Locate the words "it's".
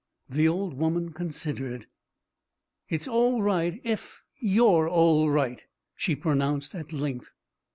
2.89-3.07